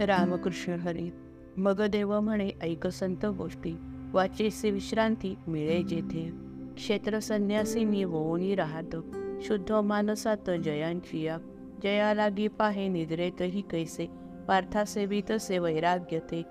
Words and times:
रामकृष्ण 0.00 0.72
हरी 0.72 1.10
मग 1.56 1.82
देव 1.86 2.20
म्हणे 2.20 2.50
ऐक 2.62 2.86
संत 2.86 3.26
गोष्टी. 3.26 3.76
वाचेसे 4.12 4.70
विश्रांती 4.70 5.34
मिळे 5.46 5.82
जेथे. 5.82 6.32
क्षेत्र 6.76 7.18
संन्यासी 7.18 7.84
मी 7.84 8.02
होऊनी 8.02 8.54
राहत. 8.54 8.96
शुद्ध 9.42 9.72
मानसात 9.72 10.50
जयांची 10.64 11.22
या 11.22 11.38
जया 11.82 12.14
लागी 12.14 12.48
पाहे 12.48 12.88
निद्रेतही 12.88 13.62
कैसे. 13.70 14.06
पार्थासेवित 14.48 15.22
तसे 15.30 15.58
वैराग्य 15.58 16.18
ते. 16.18 16.42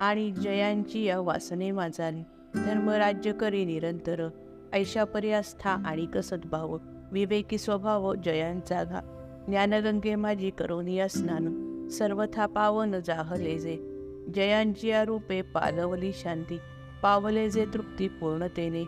आणि 0.00 0.30
जयांची 0.30 1.04
या 1.04 1.20
वासने 1.20 1.70
माझाली 1.70 2.22
धर्मराज्य 2.54 3.32
करी 3.32 3.64
निरंतर. 3.64 4.28
ऐशा 4.72 5.04
पर्यास्था 5.04 5.70
आणि 5.70 6.06
सद्भाव. 6.24 6.78
विवेकी 7.12 7.58
स्वभाव 7.58 8.14
जयांचा 8.14 8.84
घा 8.84 9.00
ज्ञानगंगे 9.48 10.14
माझी 10.14 10.50
करोनिया 10.50 11.08
स्नान. 11.08 11.69
सर्वथा 11.90 12.46
पावन 12.46 13.00
जाहले 13.00 13.58
जे. 13.58 13.86
जयांजिया 14.34 15.02
रूपे 15.02 15.42
पालवली 15.42 16.12
शांती 16.12 16.58
पावले 17.02 17.50
जे 17.50 17.66
तृप्ती 17.66 18.08
पूर्णतेने. 18.08 18.84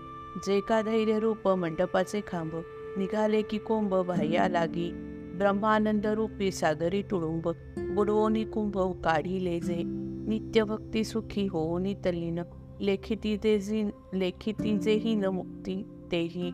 जे 0.47 0.61
का 0.61 0.83
धैर्य 0.83 1.19
रूप 1.19 1.49
मंडपाचे 1.49 2.21
खांब 2.21 2.51
निघाले 2.99 3.43
की 3.43 3.59
कोंब 3.59 3.95
बाह्या 3.95 4.49
लागी. 4.49 4.93
ब्रह्मानंद 5.39 6.07
रूपी 6.07 6.51
सागरी 6.51 7.03
तुळुंब 7.03 7.49
बुडवोनी 7.95 8.45
कुंभ 8.45 8.79
काढिले 8.79 9.61
जे. 9.61 9.83
नित्य 10.29 10.65
भक्ती 10.65 11.05
सुखी 11.05 11.47
होऊनी 11.47 11.95
तल्लीन 11.95 12.39
लेखिती 12.81 13.37
ते 13.37 13.59
जी 13.59 13.85
लेखिती 14.15 14.79
जेही 14.79 15.15
न 15.15 15.25
मुक्ती 15.25 15.83
तेही. 16.13 16.53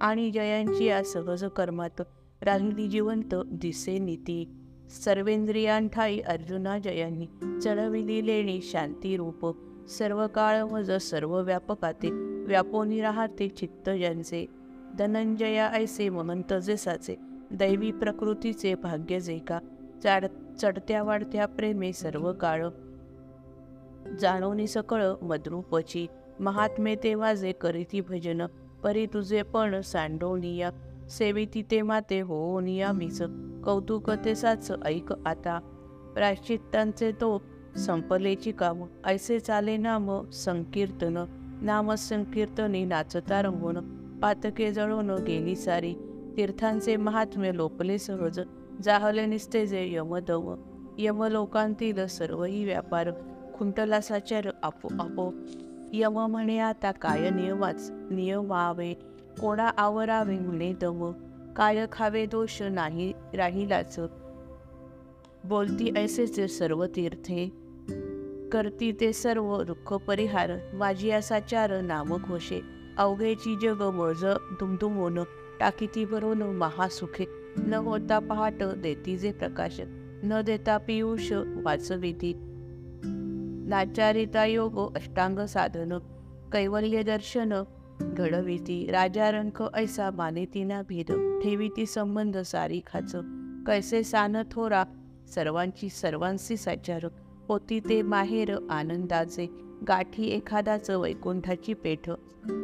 आणि 0.00 0.30
जयांची 0.30 0.84
या 0.84 1.02
सहज 1.02 1.44
कर्मात 1.44 2.02
राहिली 2.42 2.88
जिवंत 2.88 3.34
दिसे 3.34 3.98
नीती. 3.98 4.59
सर्वेंद्रियांठाई 4.90 6.20
अर्जुना 6.20 6.78
जयांनी 6.78 7.26
चढविली 7.64 8.26
लेणी 8.26 8.60
शांती 8.62 9.16
रूप 9.16 9.56
सर्व 9.88 10.26
काळ 10.26 10.62
मज 10.62 10.92
सर्व 10.92 11.42
व्यापकाते 11.42 12.10
व्यापोनी 12.44 13.00
राहते 13.00 13.48
चित्त 13.48 13.90
ज्यांचे 13.90 14.46
धनंजया 14.98 15.68
ऐसे 15.68 16.08
महंत 16.08 16.54
जे 16.54 16.76
साचे 16.76 17.16
दैवी 17.50 17.92
प्रकृतीचे 17.92 18.74
भाग्य 18.74 19.20
जे 19.20 19.38
का 19.38 19.58
चाड 20.02 20.24
चढत्या 20.62 21.02
वाढत्या 21.02 21.46
प्रेमे 21.46 21.92
सर्व 21.92 22.32
काळ. 22.32 22.66
जाणवणी 24.20 24.66
सकळ 24.66 25.04
मद्रूपची 25.22 26.06
महात्मे 26.40 26.94
ते 26.94 27.14
वाजे 27.14 27.52
करीती 27.52 28.00
भजन 28.00 28.46
परी 28.82 29.06
तुझे 29.06 29.42
पण 29.42 29.80
सांडोनिया 29.80 30.70
सेविती 31.10 31.62
ते 31.62 31.82
माते 31.82 32.20
हो 32.20 32.60
नियामीच 32.60 33.22
कौतुक 33.64 34.10
ते 34.10 34.34
साच 34.34 34.72
ऐक 34.84 35.12
आता. 35.26 35.58
प्राश्चित्तांचे 36.14 37.12
तो 37.12 37.42
संपलेची 37.76 38.52
काम. 38.52 38.82
ऐसे 39.06 39.40
चाले 39.40 39.76
नाम 39.76 40.30
संकीर्तन. 40.30 41.24
नाम 41.62 41.94
संकीर्तने 41.94 42.84
नाचता 42.84 43.42
रंगवण 43.42 43.78
पातके 44.20 44.72
जळवण 44.72 45.10
गेली 45.10 45.56
सारी. 45.56 45.94
तीर्थांचे 46.36 46.96
महात्म्य 46.96 47.54
लोपले 47.54 47.98
सहज. 47.98 48.40
जाहले 48.82 49.26
निस्तेजे 49.26 49.94
यमदव 49.94 50.54
यमलोकांतील 50.98 52.06
सर्वही 52.06 52.64
व्यापार. 52.64 53.10
खुंटला 53.54 54.00
साचार 54.00 54.48
आपो 54.62 54.88
आपो. 55.00 55.34
यम 55.92 56.26
म्हणे 56.26 56.58
आता 56.58 56.92
काय 56.92 57.30
नियमाच? 57.30 57.90
नियमावे 57.90 59.09
कोणा 59.40 59.70
आवरावे 59.76 60.30
विंगले 60.30 60.72
दम 60.72 61.12
काय 61.56 61.86
खावे 61.92 62.26
दोष 62.26 62.62
नाही 62.62 63.12
राहिलाच. 63.34 64.00
बोलती 65.44 65.92
ऐसेचे 65.96 66.48
सर्व 66.48 66.86
तीर्थे 66.86 67.46
करती 68.52 68.92
ते 69.00 69.12
सर्व 69.12 69.62
दुःख 69.62 69.92
परिहार 69.92 70.50
माझी 70.74 71.10
असाचार 71.10 71.80
नाम 71.80 72.16
घोषे. 72.16 72.60
अवघेची 72.98 73.56
जग 73.62 73.82
मज 73.82 74.24
दुमदुमोन 74.60 75.18
टाकीती 75.60 76.04
भरून 76.04 76.42
महासुखे. 76.42 77.24
न 77.56 77.74
होता 77.74 78.18
पहाट 78.18 78.62
देती 78.62 79.16
जे 79.16 79.32
प्रकाश 79.32 79.80
न 80.22 80.40
देता 80.40 80.78
पियुष 80.78 81.32
वाचविती. 81.32 82.32
नाचारिता 83.68 84.44
योग 84.44 84.96
अष्टांग 84.96 85.38
साधन 85.38 85.98
कैवल्य 86.52 87.02
दर्शन 87.02 87.52
घडविती. 88.02 88.86
राजा 88.90 89.30
रंक 89.30 89.64
ऐसा 89.74 90.10
मानेतीना 90.10 90.82
भेद. 90.82 91.40
ठेवीती 91.42 91.86
संबंध 91.86 92.38
सारी 92.38 92.80
खाच. 92.86 93.16
कैसे 93.66 94.02
सान 94.02 94.36
थोरा 94.50 94.80
हो 94.80 95.26
सर्वांची 95.26 95.88
सर्वांशी 95.88 96.56
साचार. 96.56 97.06
होती 97.48 97.80
ते 97.80 98.02
माहेर 98.02 98.56
आनंदाचे. 98.70 99.46
गाठी 99.88 100.26
एखादाच 100.28 100.90
वैकुंठाची 100.90 101.74
पेठ. 101.74 102.10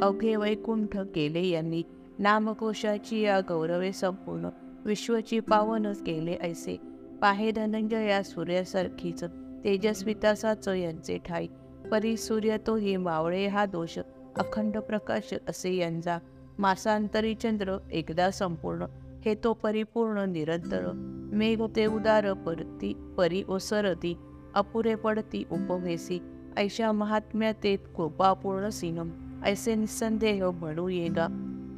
अवघे 0.00 0.36
वैकुंठ 0.36 0.98
केले 0.98 1.46
यांनी. 1.46 1.82
नामकोशाची 2.18 3.20
या 3.20 3.40
गौरवे 3.40 3.92
संपूर्ण. 3.92 4.48
विश्वची 4.84 5.40
पावन 5.40 5.92
केले 5.92 6.32
ऐसे. 6.32 6.80
पाहे 7.20 7.50
धनंजया 7.50 8.22
सूर्यासारखीच. 8.22 9.24
तेजस्वितासाच 9.64 10.68
यांचे 10.68 11.18
ठाई. 11.18 11.46
परी 11.90 12.16
सूर्य 12.16 12.56
तो 12.66 12.76
ही 12.76 12.96
मावळे 12.96 13.46
हा 13.46 13.66
दोष. 13.66 13.98
अखंड 14.38 14.76
प्रकाश 14.78 15.34
असे 15.48 15.74
यांचा 15.76 16.18
मासांतरी 16.58 17.34
चंद्र 17.34 17.76
एकदा 17.90 18.30
संपूर्ण 18.30 18.86
हे 19.24 19.34
तो 19.44 19.52
परिपूर्ण 19.52 20.24
निरंतर 20.32 20.90
मेघ 21.32 21.62
ते 21.76 21.86
उदार 21.86 22.32
परती 22.32 22.92
परी 23.18 23.42
ओसरती 23.48 24.14
अपुरे 24.54 24.94
पडती 24.94 25.44
उपवेसी 25.50 26.18
ऐशा 26.56 26.92
महात्म्या 26.92 27.52
ते 27.62 27.76
कृपापूर्ण 27.76 28.68
सिनम 28.68 29.10
ऐसे 29.44 29.74
निसंदेह 29.74 30.50
म्हणू 30.50 30.88
येगा 30.88 31.26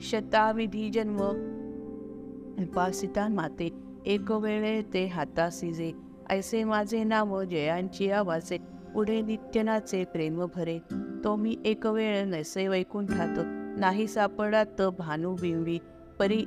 शताविधी 0.00 0.90
जन्म 0.90 1.22
उपासिता 2.62 3.28
माते 3.28 3.68
एक 4.06 4.32
वेळे 4.32 4.82
ते 4.82 5.06
हातासिजे 5.06 5.92
ऐसे 6.30 6.64
माझे 6.64 7.04
नाव 7.04 7.42
जयांची 7.42 8.10
आवाजे 8.10 8.58
पुढे 8.94 9.20
नित्यनाचे 9.20 10.04
प्रेम 10.04 10.44
भरे. 10.54 10.78
तो 11.24 11.34
मी 11.36 11.56
एक 11.64 11.86
वेळ 11.86 12.24
नैसे 12.24 12.68
वैकुंठात 12.68 13.36
नाही 13.78 14.06
सापडात 14.06 14.82
भानुबिंबी 14.98 15.78
परी 16.18 16.44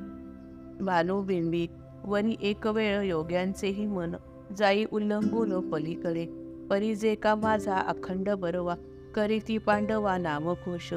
भानुबिंबी 0.81 1.67
वरी 2.03 2.35
एक 2.41 2.67
वेळ 2.67 3.01
योग्यांचेही 3.01 3.85
मन 3.85 4.15
जाई 4.57 4.85
उल्लंघून 4.91 5.69
पलीकडे. 5.69 6.25
परी 6.69 6.95
जे 6.95 7.15
का 7.15 7.35
माझा 7.35 7.77
अखंड 7.77 8.29
बरवा 8.29 8.75
करीती 9.15 9.57
पांडवा 9.57 10.17
नामघोष 10.17 10.93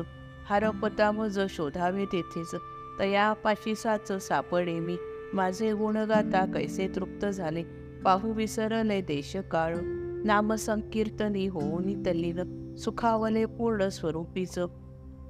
हारपता 0.48 1.10
मज 1.10 1.40
शोधावे 1.50 2.04
तेथेच 2.04 2.54
तयापाशी 2.98 3.74
साच 3.74 4.12
सापडे 4.12 4.78
मी. 4.80 4.96
माझे 5.32 5.72
गुणगाता 5.72 6.44
कैसे 6.44 6.88
तृप्त 6.96 7.26
झाले 7.26 7.62
पाहू 8.04 8.32
विसरले 8.32 9.00
देश 9.00 9.36
काळ. 9.36 9.76
नाम 10.24 10.54
संकीर्तनी 10.54 11.46
होऊनी 11.46 11.94
तल्लीन 12.06 12.63
सुखावले 12.76 13.44
पूर्ण 13.44 13.88
स्वरूपीच. 13.88 14.58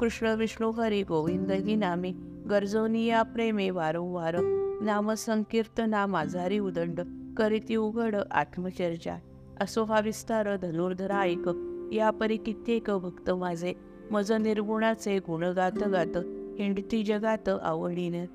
कृष्ण 0.01 0.27
विष्णू 0.27 0.71
हरी 0.71 1.03
गोविंद 1.03 1.53
ही 1.53 1.77
नामे 1.77 2.11
गरजोनिया 2.51 3.23
प्रेमे 3.23 3.71
वारंवार 3.71 4.37
नाम 4.83 5.13
संकीर्तना 5.13 6.07
माझारी 6.07 6.59
उदंड 6.59 7.01
करीती 7.37 7.77
उघड 7.77 8.17
आत्मचर्चा. 8.31 9.17
असो 9.61 9.85
हा 9.85 10.01
विस्तार 10.01 10.57
धनुर्धरा 10.57 11.21
ऐक 11.21 11.51
या 11.93 12.11
परी 12.11 12.37
कित्येक 12.37 12.91
भक्त 12.91 13.31
माझे. 13.31 13.75
मज 14.11 14.33
निर्गुणाचे 14.33 15.19
गुण 15.19 15.45
गात 15.45 15.79
गात 15.79 16.17
हिंडती 16.59 17.03
जगात 17.03 17.49
आवडीने. 17.49 18.27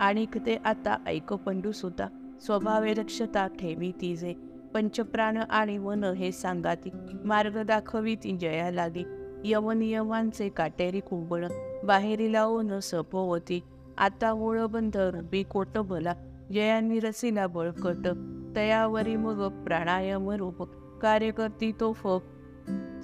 आणि 0.00 0.26
ते 0.26 0.56
आता 0.56 0.96
ऐक 1.06 1.32
पंडू 1.32 1.72
सुता 1.72 2.36
स्वभावे 2.40 2.94
दक्षता 2.94 3.46
ठेवी 3.46 3.92
तिजे 4.00 4.34
पंचप्राण 4.76 5.36
आणि 5.36 5.78
वन 5.78 6.04
हे 6.04 6.32
सांगाती. 6.32 6.90
मार्ग 7.24 7.62
दाखवी 7.62 8.14
ती 8.14 8.36
जया 8.36 8.70
लागी 8.70 9.04
यवनियमांचे 9.44 10.48
काटेरी 10.48 11.00
कुंबळ 11.00 11.46
बाहेरी 11.84 12.32
लावून 12.32 12.80
सपोवती. 12.80 13.62
आता 13.98 14.32
ओळबंध 14.32 14.96
रुबी 14.96 15.42
कोट 15.42 15.78
भला 15.78 16.14
जयांनी 16.52 17.00
रसीला 17.00 17.46
बळकट. 17.46 18.08
तयावरी 18.56 19.16
मग 19.16 19.64
प्राणायाम 19.64 20.30
रूप. 20.30 20.62
कार्यकर्ती 21.02 21.72
तो 21.80 21.92
फक 21.92 22.20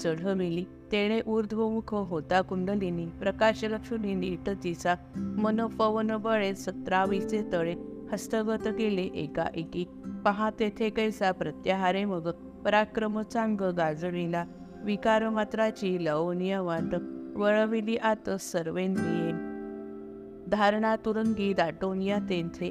चढविली. 0.00 0.64
तेणे 0.92 1.20
ऊर्ध्वमुख 1.26 1.94
होता 1.94 2.40
कुंडलिनी. 2.40 3.06
प्रकाश 3.06 3.64
लक्ष्मी 3.64 4.14
नीट 4.14 4.50
तिचा 4.64 4.94
मन 5.16 5.66
पवन 5.66 6.16
बळे 6.16 6.54
सतरावीचे 6.54 7.42
तळे. 7.52 7.74
हस्तगत 8.12 8.66
केले. 8.66 9.02
एका 9.02 9.46
एकी 9.54 9.84
पहा 10.24 10.50
तेथे 10.50 10.90
कैसा 10.90 11.32
प्रत्याहारे 11.32 12.04
मग 12.04 12.30
पराक्रम 12.64 13.22
चांग 13.22 13.60
गाजविला. 13.60 14.44
विकार 14.84 15.28
मात्राची 15.28 16.04
लवनीय 16.04 16.58
वाट 16.58 16.94
वळविली 17.36 17.96
आत 17.96 18.30
सर्वेंद्रिये. 18.30 19.32
धारणा 20.50 20.96
तुरंगी 20.96 21.54
दाटोनिया 21.54 22.18
तेथे 22.18 22.70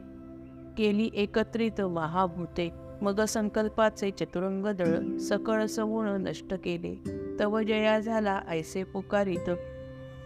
केली 0.78 1.10
एकत्रित 1.14 1.82
महाभूते. 1.82 2.72
मग 3.02 3.22
संकल्पाचे 3.22 4.12
चतुरंग 4.12 4.66
दळ 4.66 5.18
सकळ 5.18 5.66
समूळ 5.66 6.08
नष्ट 6.08 6.54
केले. 6.54 7.04
तव 7.40 7.62
जया 7.62 8.00
झाला 8.00 8.42
ऐसे 8.48 8.84
पुकारित. 8.84 9.50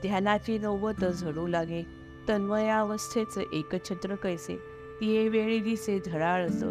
ध्यानाची 0.01 0.59
नौबत 0.59 1.05
झडू 1.05 1.47
लागे. 1.47 1.85
तन्मयावस्थेच 2.29 3.37
एकछत्र 3.53 4.15
कैसे? 4.15 4.74
तिये 5.01 5.29
वेळी 5.29 5.59
दिसे 5.59 5.99
झळाळच 6.05 6.63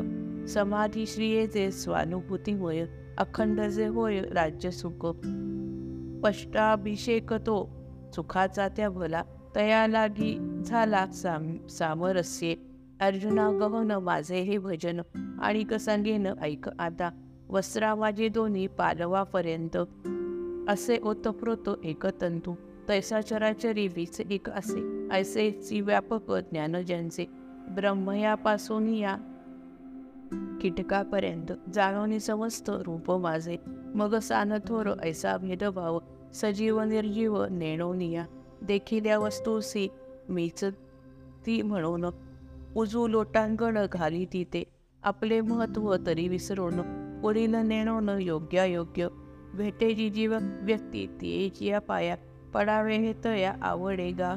समाधी 0.52 1.06
श्रियेचे 1.06 1.70
होय 2.52 2.84
अखंड 3.18 3.60
जे 3.60 3.86
होय 3.86 4.20
राज्य 4.20 4.70
सुख. 4.70 5.06
पष्टाभिषेक 6.22 7.32
तो 7.32 7.70
सुखाचा 8.14 8.68
त्या 8.68 8.90
भला. 8.90 9.22
तया 9.56 9.86
लागी 9.86 10.62
झाला 10.66 11.06
साम 11.06 11.66
सामरस्ये. 11.66 12.56
अर्जुना 13.00 13.50
गहन 13.50 13.90
माझे 13.90 14.40
हे 14.40 14.58
भजन. 14.58 15.00
आणि 15.42 15.64
कसंगेन 15.64 16.26
ऐक 16.26 16.68
आता. 16.78 17.10
वस्त्रा 17.48 17.94
माझे 17.94 18.28
दोन्ही 18.28 18.66
पालवापर्यंत. 18.66 19.76
असे 20.70 20.98
ओतप्रोत 21.02 21.68
एकतंतू. 21.84 22.54
तैसा 22.88 23.20
चराचरी 23.20 23.88
वीच 23.88 24.20
एक 24.30 24.50
असे. 24.50 25.08
ऐसेची 25.12 25.80
व्यापक 25.80 26.32
ज्ञान 26.32 26.82
ज्यांचे. 26.82 27.43
ब्रह्मयापासून 27.68 28.88
या 28.88 29.16
कीटकापर्यंत 30.60 31.52
जाणवणी 31.74 32.20
समस्त 32.20 32.70
रूप 32.70 33.12
माझे. 33.12 33.56
मग 33.94 34.18
सान 34.18 34.52
थोर 34.68 34.92
ऐसा 35.02 35.36
भेदभाव 35.36 35.98
सजीव 36.32 36.80
निर्जीव 36.80 37.44
नेणोनिया 37.44 38.24
देखील 38.62 39.04
या 39.04 39.18
वस्तूसी 39.18 39.88
मीच 40.28 40.64
ती 41.46 41.62
म्हणून 41.62 42.04
उजू 42.76 43.08
लोटांगण 43.08 43.86
घाली 43.92 44.24
तिथे. 44.24 44.64
आपले 45.02 45.40
महत्त्व 45.40 45.96
तरी 46.06 46.28
विसरून 46.28 46.80
पुढील 47.20 47.54
नेणोन 47.54 48.08
योग्यायोग्य 48.08 49.08
भेटे 49.54 49.94
जी 49.94 50.10
जीव 50.10 50.34
व्यक्ती 50.40 51.06
ती 51.06 51.50
या 51.60 51.78
पाया 51.78 52.16
पडावे 52.54 52.96
हे 52.96 53.12
तया 53.24 53.54
आवडे 53.62 54.10
गा 54.10 54.34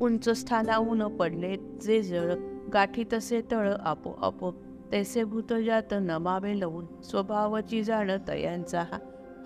उंच 0.00 0.28
स्थानाहून 0.28 1.16
पडले. 1.16 1.56
जे 1.56 2.02
जळ 2.02 2.34
गाठी 2.72 3.04
तसे 3.12 3.40
तळ 3.50 3.72
आपोआप 3.80 4.54
तैसे 4.92 5.24
भूतजात 5.24 5.92
नमावे 5.92 6.58
लवून 6.60 7.02
स्वभावाची 7.02 7.82
जाण 7.82 8.10
तयांचा 8.28 8.80
हा. 8.80 8.98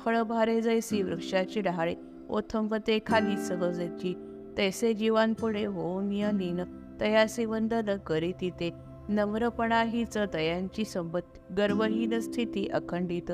फळभारे 0.04 0.60
जैसी 0.60 1.02
वृक्षाची 1.02 1.60
डहाळे 1.60 1.94
ओथंबते 2.28 2.98
खाली 3.06 3.36
सहजेची 3.36 4.14
तैसे 4.58 4.92
जीवांपुढे 4.92 5.64
होऊन 5.64 6.08
लीन 6.08 6.60
तयासी 7.00 7.44
वंदन 7.44 7.96
करी 7.96 8.32
तिथे. 8.40 8.70
नम्रपणा 9.08 9.82
हीच 9.82 10.18
तयांची 10.34 10.84
संबत 10.84 11.52
गर्वहीन 11.58 12.20
स्थिती 12.20 12.66
अखंडित. 12.68 13.32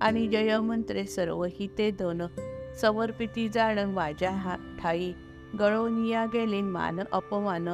आणि 0.00 0.28
जयमंत्रे 0.28 1.04
सर्व 1.04 1.44
ही 1.44 1.68
ते 1.78 1.90
धन 1.90 2.26
समर्पिती 2.80 3.48
जाण 3.48 3.78
माझ्या 3.78 4.30
हा 4.30 4.56
ठाई. 4.82 5.12
गळवनिया 5.58 6.26
गेले 6.26 6.62
मान 6.62 7.00
अपमान 7.12 7.68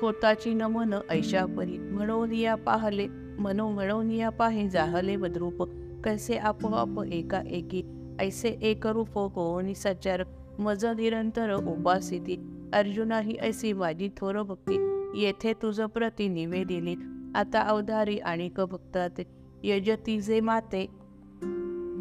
खोताची 0.00 0.54
नमन 0.54 0.94
ऐशापरी. 1.10 1.78
म्हणोनिया 1.78 2.54
पाहले 2.54 3.06
मनो 3.38 3.70
म्हणोनिया 3.70 4.28
पाहे 4.28 4.68
जाहले 4.68 5.16
बद्रूप 5.16 5.62
कैसे 6.04 6.36
आपोआप 6.36 7.04
एका 7.12 7.42
एकी 7.50 7.82
ऐसे 8.20 8.48
एक 8.62 8.86
रूप 8.86 9.18
होऊन 9.18 9.72
सचार 9.74 10.22
मज 10.58 10.86
निरंतर 10.86 11.54
उपासिती. 11.54 12.36
अर्जुना 12.72 13.20
ही 13.20 13.36
ऐसी 13.40 13.72
माझी 13.72 14.08
थोर 14.16 14.42
भक्ती. 14.42 14.76
येथे 15.14 15.52
तुझ 15.52 15.80
प्रति 15.80 16.28
निवेदिली 16.28 16.94
आता 17.34 17.60
अवधारी 17.60 18.18
आणि 18.18 18.50
भक्तात 18.56 19.20
यजती 19.64 20.20
जे 20.20 20.40
माते. 20.40 20.86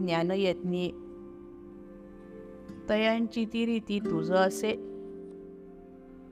ज्ञानयज्ञे. 0.05 1.06
तयांची 2.89 3.45
ती 3.45 3.65
रीती 3.65 3.99
तुझ 3.99 4.31
असे. 4.31 4.71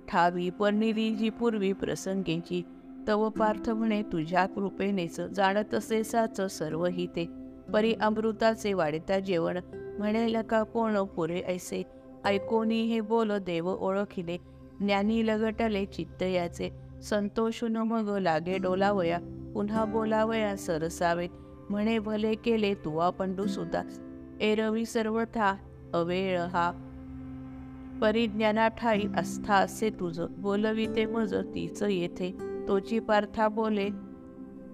ठावी 0.07 0.49
परनिरी 0.49 1.15
जी 1.15 1.29
पूर्वी 1.29 1.73
प्रसंगेची 1.73 2.63
तव 3.07 3.29
पार्थ 3.29 3.69
म्हणे 3.69 4.01
तुझ्या 4.01 4.45
कृपेनेच 4.45 5.21
जाणत 5.21 5.73
असेसाच 5.73 6.41
सर्व 6.41 6.85
हिते. 6.85 7.29
परी 7.73 7.93
अमृताचे 7.93 8.73
वाढता 8.73 9.19
जेवण 9.19 9.59
म्हणेल 9.73 10.41
का 10.41 10.63
कोण 10.63 11.03
पुरे 11.03 11.41
ऐसे? 11.41 11.83
ऐकोनी 12.25 12.81
हे 12.83 13.01
बोल 13.01 13.31
देव 13.31 13.67
ओळखिले. 13.67 14.37
ज्ञानी 14.79 15.27
लगटले 15.27 15.85
चित्त 15.85 16.23
याचे. 16.23 16.69
संतोषून 17.03 17.77
मग 17.77 18.17
लागे 18.17 18.57
डोलावया. 18.57 19.19
पुन्हा 19.53 19.85
बोलावया 19.85 20.57
सरसावे. 20.57 21.27
म्हणे 21.69 21.99
भले 21.99 22.33
केले 22.35 22.73
तुवा 22.73 23.09
पंडू 23.09 23.45
सुद्धा. 23.45 23.81
एरवी 24.41 24.85
सर्वथा 24.85 25.55
अवेळ 25.95 26.39
हा 26.39 26.71
परिज्ञाना 28.01 28.67
ठाई 28.67 29.01
आस्था 29.17 29.55
असे 29.55 29.89
तुझं 29.89 30.25
बोलविते 30.37 31.05
मज 31.05 31.35
तीच 31.35 31.83
येथे. 31.83 32.35
तोची 32.67 32.99
पार्था 32.99 33.47
बोले 33.47 33.89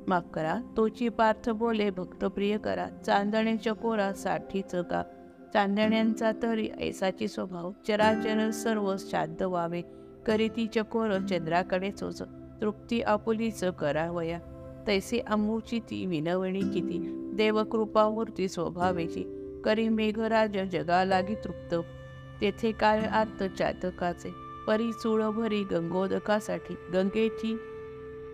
माफ 0.07 0.23
करा 0.33 0.59
तोची 0.77 1.09
पार्थ 1.09 1.49
बोले 1.49 1.89
भक्तप्रिय 1.89 2.57
करा. 2.57 2.87
चांदणे 3.05 3.57
चकोरा 3.57 4.13
साठीच 4.13 4.75
का 4.75 5.03
चांदण्यांचा 5.53 6.31
तरी 6.43 6.69
ऐसाची 6.79 7.27
स्वभाव. 7.27 7.71
चराचर 7.87 8.49
सर्व 8.49 8.95
शांत 8.99 9.41
व्हावे. 9.41 9.81
करीती 10.25 10.67
चकोर 10.67 11.17
चंद्राकडे 11.29 11.91
चोच 11.91 12.21
तृप्ती 12.61 13.01
आपुलीच 13.01 13.63
करावया. 13.79 14.39
तैसे 14.87 15.19
अमूची 15.19 15.79
ती 15.79 16.05
विनवणी 16.05 16.61
किती. 16.61 17.31
देवकृपामूर्ती 17.33 18.47
स्वभावेची. 18.47 19.40
करी 19.65 19.89
मेघराज 19.89 20.57
जगा 20.71 21.03
लागी 21.05 21.35
तृप्त. 21.35 21.75
तेथे 22.41 22.71
काय 22.71 22.99
आत 22.99 23.43
चातकाचे? 23.43 24.33
परी 24.67 24.91
चूळ 24.91 25.23
भरी 25.23 25.63
गंगोदकासाठी 25.63 26.75
गंगेची 26.93 27.57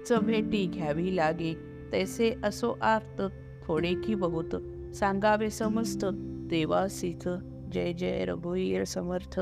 चभेटी 0.10 0.66
घ्यावी 0.66 1.16
लागे. 1.16 1.54
तैसे 1.92 2.34
असो 2.44 2.78
आर्त 2.82 3.22
थोडे 3.64 3.94
की 3.94 4.16
बहुत 4.16 4.56
सांगावे 4.96 5.50
समस्त 5.50 6.06
देवासीथ 6.50 7.28
जय 7.74 7.94
जय 7.94 8.26
रघुवीर 8.26 8.84
समर्थ. 8.84 9.40